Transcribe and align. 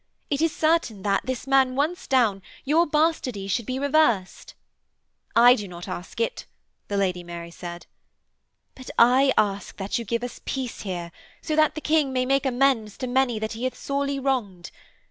'It 0.31 0.41
is 0.41 0.51
certain 0.51 1.03
that, 1.03 1.23
this 1.27 1.45
man 1.45 1.75
once 1.75 2.07
down, 2.07 2.41
your 2.65 2.87
bastardy 2.87 3.47
should 3.47 3.67
be 3.67 3.77
reversed.' 3.77 4.55
'I 5.35 5.53
do 5.53 5.67
not 5.67 5.87
ask 5.87 6.19
it,' 6.19 6.47
the 6.87 6.97
Lady 6.97 7.23
Mary 7.23 7.51
said. 7.51 7.85
'But 8.73 8.89
I 8.97 9.31
ask 9.37 9.77
that 9.77 9.99
you 9.99 10.03
give 10.05 10.23
us 10.23 10.41
peace 10.43 10.81
here, 10.81 11.11
so 11.43 11.55
that 11.55 11.75
the 11.75 11.81
King 11.81 12.11
may 12.11 12.25
make 12.25 12.47
amends 12.47 12.97
to 12.97 13.05
many 13.05 13.37
that 13.37 13.51
he 13.53 13.65
hath 13.65 13.77
sorely 13.77 14.17
wronged. 14.19 14.71